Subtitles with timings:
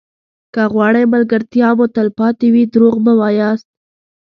[0.53, 3.67] که غواړئ ملګرتیا مو تلپاتې وي دروغ مه وایاست.